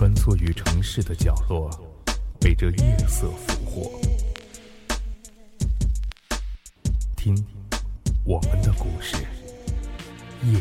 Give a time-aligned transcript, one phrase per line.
[0.00, 1.68] 穿梭于城市的角落，
[2.40, 4.00] 被这夜色俘获。
[7.14, 7.36] 听，
[8.24, 9.18] 我们的故事，
[10.44, 10.58] 夜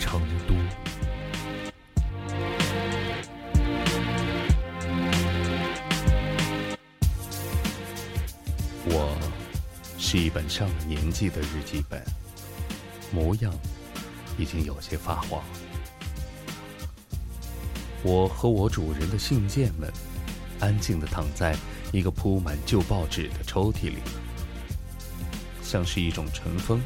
[0.00, 0.54] 成都。
[8.86, 9.16] 我
[9.96, 12.02] 是一本上了年纪的日记本，
[13.12, 13.54] 模样
[14.36, 15.40] 已经有些发黄。
[18.04, 19.88] 我和我主人的信件们，
[20.58, 21.54] 安静地躺在
[21.92, 23.98] 一个铺满旧报纸的抽屉里，
[25.62, 26.80] 像是一种尘封。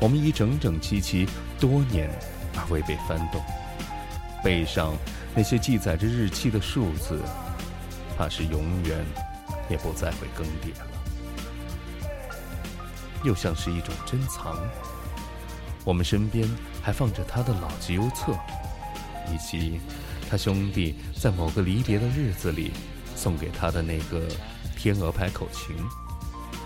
[0.00, 1.24] 我们已整整齐齐
[1.60, 2.10] 多年
[2.56, 3.40] 而未被翻动，
[4.42, 4.92] 背上
[5.36, 7.22] 那些记载着日期的数字，
[8.16, 8.98] 怕是永远
[9.70, 10.86] 也不再会更迭了。
[13.22, 14.56] 又像是一种珍藏，
[15.84, 16.48] 我们身边
[16.82, 18.36] 还放着他的老集邮册，
[19.32, 19.80] 以及。
[20.28, 22.70] 他兄弟在某个离别的日子里
[23.16, 24.28] 送给他的那个
[24.76, 25.74] 天鹅牌口琴，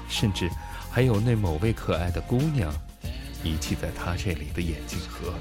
[0.09, 0.51] 甚至
[0.91, 2.75] 还有那某位可爱的姑娘
[3.45, 5.33] 遗弃在他这里的眼镜盒，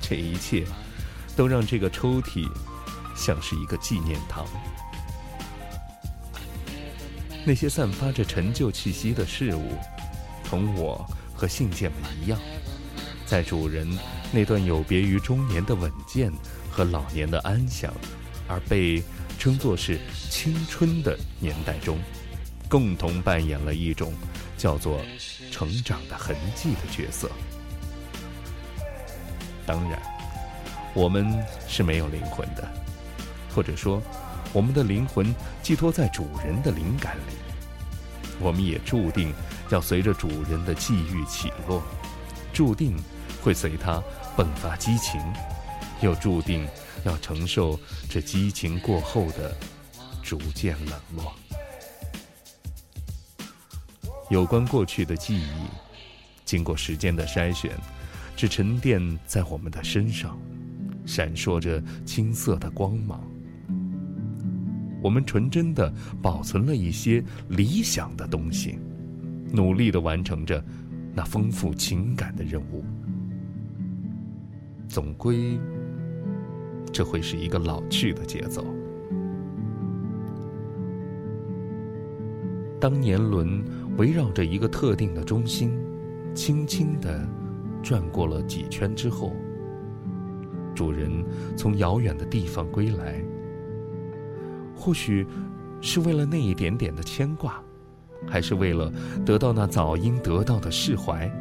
[0.00, 0.64] 这一切
[1.34, 2.46] 都让这个抽屉
[3.16, 4.46] 像是一个纪念堂。
[7.44, 9.76] 那些散发着陈旧气息的事物，
[10.44, 12.38] 同我和信件们一样。
[13.32, 13.88] 在主人
[14.30, 16.30] 那段有别于中年的稳健
[16.70, 17.90] 和老年的安详，
[18.46, 19.02] 而被
[19.38, 21.98] 称作是青春的年代中，
[22.68, 24.12] 共同扮演了一种
[24.58, 25.00] 叫做
[25.50, 27.30] 成长的痕迹的角色。
[29.64, 29.98] 当然，
[30.92, 32.70] 我们是没有灵魂的，
[33.54, 34.02] 或者说，
[34.52, 37.32] 我们的灵魂寄托在主人的灵感里。
[38.38, 39.32] 我们也注定
[39.70, 41.82] 要随着主人的际遇起落，
[42.52, 42.94] 注定。
[43.42, 44.02] 会随他
[44.36, 45.20] 迸发激情，
[46.00, 46.66] 又注定
[47.04, 49.54] 要承受这激情过后的
[50.22, 51.34] 逐渐冷落。
[54.30, 55.66] 有关过去的记忆，
[56.44, 57.72] 经过时间的筛选，
[58.36, 60.38] 只沉淀在我们的身上，
[61.04, 63.20] 闪烁着青涩的光芒。
[65.02, 65.92] 我们纯真的
[66.22, 68.78] 保存了一些理想的东西，
[69.52, 70.64] 努力的完成着
[71.12, 72.84] 那丰富情感的任务。
[74.92, 75.58] 总归，
[76.92, 78.62] 这会是一个老去的节奏。
[82.78, 83.64] 当年轮
[83.96, 85.72] 围绕着一个特定的中心，
[86.34, 87.26] 轻轻地
[87.82, 89.32] 转过了几圈之后，
[90.74, 91.10] 主人
[91.56, 93.18] 从遥远的地方归来，
[94.76, 95.26] 或许
[95.80, 97.64] 是为了那一点点的牵挂，
[98.28, 98.92] 还是为了
[99.24, 101.32] 得到那早应得到的释怀，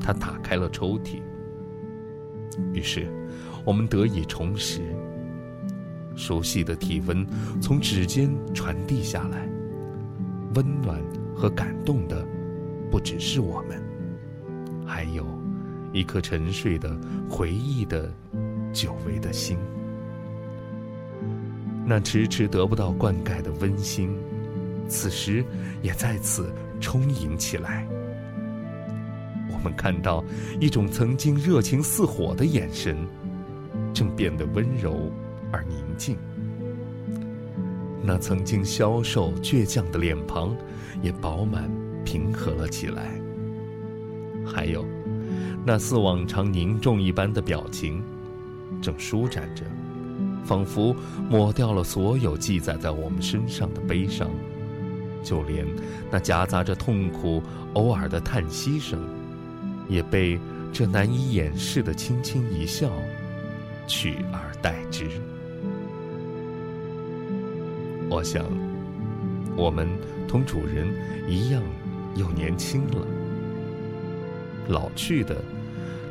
[0.00, 1.22] 他打开了抽屉。
[2.72, 3.06] 于是，
[3.64, 4.80] 我们得以重拾。
[6.16, 7.26] 熟悉的体温
[7.60, 9.48] 从指尖传递下来，
[10.54, 11.00] 温暖
[11.34, 12.26] 和感动的
[12.90, 13.80] 不只是我们，
[14.84, 15.24] 还有
[15.92, 16.94] 一颗沉睡的
[17.28, 18.12] 回忆的
[18.72, 19.56] 久违的心。
[21.86, 24.14] 那迟迟得不到灌溉的温馨，
[24.88, 25.44] 此时
[25.82, 27.86] 也再次充盈起来。
[29.62, 30.24] 我们看到
[30.58, 32.96] 一种曾经热情似火的眼神，
[33.92, 35.12] 正变得温柔
[35.52, 36.16] 而宁静；
[38.02, 40.56] 那曾经消瘦倔强的脸庞，
[41.02, 41.70] 也饱满
[42.06, 43.20] 平和了起来。
[44.46, 44.82] 还有，
[45.66, 48.02] 那似往常凝重一般的表情，
[48.80, 49.62] 正舒展着，
[50.42, 50.96] 仿佛
[51.28, 54.30] 抹掉了所有记载在我们身上的悲伤，
[55.22, 55.66] 就连
[56.10, 57.42] 那夹杂着痛苦、
[57.74, 58.98] 偶尔的叹息声。
[59.90, 60.38] 也被
[60.72, 62.88] 这难以掩饰的轻轻一笑
[63.88, 65.10] 取而代之。
[68.08, 68.44] 我想，
[69.56, 69.88] 我们
[70.28, 70.88] 同主人
[71.28, 71.60] 一样，
[72.14, 73.04] 又年轻了。
[74.68, 75.42] 老去的，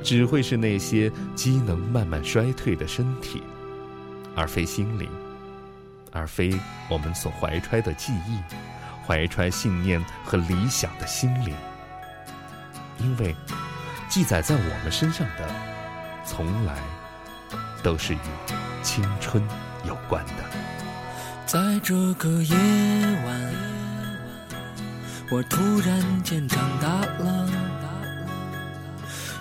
[0.04, 3.42] 只会是那些机能慢慢衰退的身体，
[4.36, 5.10] 而非心灵，
[6.12, 6.54] 而非
[6.90, 8.38] 我们所怀揣的记忆、
[9.08, 11.56] 怀揣信念和理想的心灵，
[13.00, 13.34] 因为。
[14.10, 15.48] 记载在我们身上的，
[16.26, 16.76] 从来
[17.84, 18.20] 都是与
[18.82, 19.42] 青春
[19.86, 20.34] 有关的。
[21.46, 23.54] 在这个夜晚，
[25.32, 26.88] 我突然间长大
[27.24, 27.48] 了，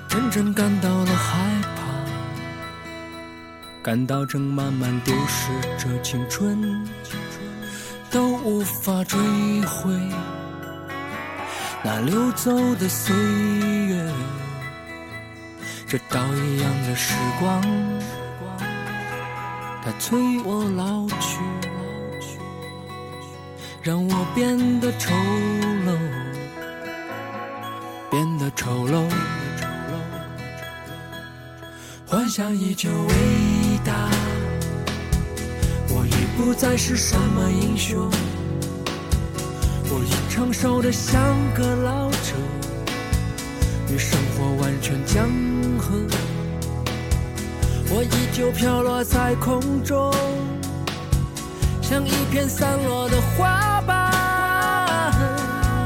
[0.07, 1.83] 真正感到了害怕，
[3.83, 6.87] 感到正慢慢丢失着青春，
[8.11, 9.19] 都无法追
[9.63, 9.91] 回
[11.83, 14.13] 那流走的岁月。
[15.91, 17.63] 这刀一样的时光，
[19.83, 21.39] 它催我老去，
[23.83, 25.15] 让我变得丑
[25.87, 25.97] 陋，
[28.11, 29.03] 变得丑陋。
[32.07, 33.15] 幻想依旧伟
[33.83, 34.11] 大，
[35.89, 38.11] 我已不再是什么英雄，
[39.85, 42.35] 我已成熟的像个老者，
[43.91, 45.31] 与生活完全江
[45.79, 45.95] 河。
[47.91, 50.13] 我依旧飘落在空中，
[51.81, 54.13] 像一片散落的花瓣。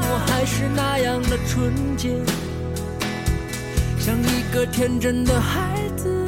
[0.05, 2.09] 我还是那样的纯洁，
[3.97, 6.25] 像一个天真的孩子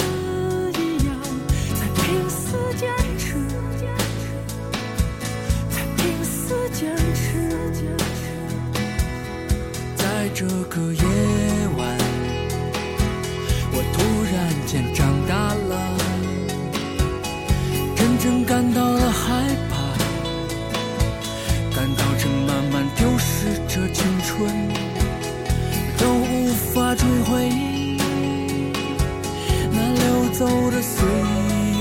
[0.80, 1.13] 一样，
[1.75, 3.36] 在拼死坚持，
[5.69, 7.33] 在拼死坚持。
[9.98, 11.04] 在这个夜
[24.25, 24.50] 春，
[26.00, 27.48] 都无法追回
[29.72, 31.80] 那流走的岁月，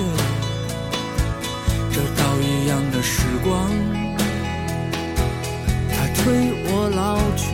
[1.90, 3.70] 这刀一样的时光，
[5.90, 6.22] 它催
[6.66, 7.46] 我老去，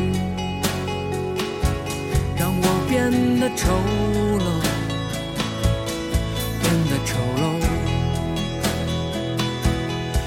[2.36, 3.70] 让我变得丑
[4.40, 4.44] 陋。
[6.62, 7.42] 变得丑陋。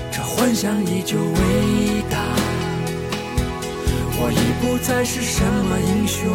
[0.10, 1.53] 这幻想依旧未
[4.64, 6.32] 不再是什么英雄，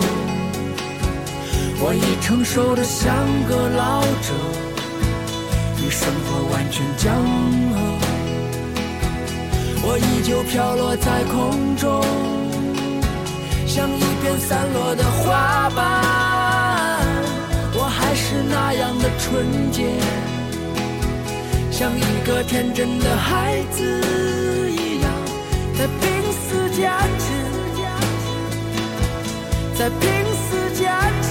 [1.81, 3.17] 我已成熟的像
[3.49, 4.35] 个老者，
[5.83, 7.11] 与生活完全江
[7.73, 7.81] 河。
[9.83, 12.05] 我依旧飘落在空中，
[13.67, 15.79] 像一片散落的花瓣。
[17.73, 19.87] 我还是那样的纯洁，
[21.71, 23.81] 像一个天真的孩子
[24.71, 25.11] 一样，
[25.79, 27.25] 在拼死坚持，
[29.79, 30.01] 在拼
[30.35, 30.91] 死坚
[31.23, 31.29] 持，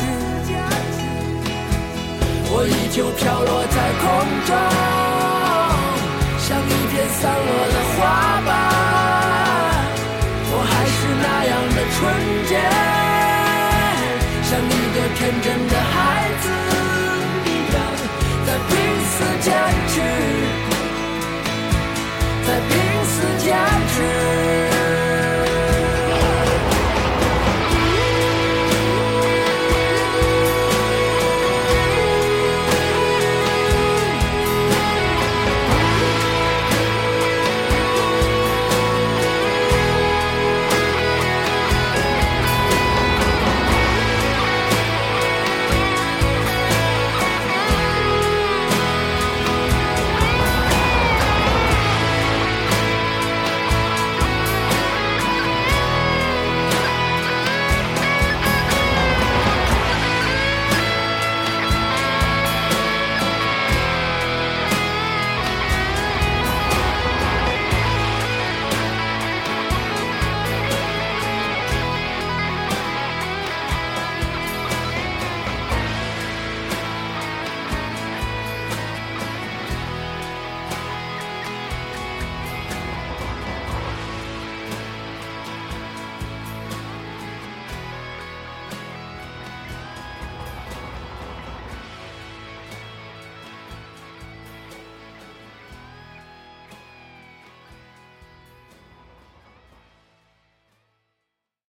[2.50, 4.08] 我依旧飘落在空
[4.48, 4.56] 中，
[6.40, 7.67] 像一片散落。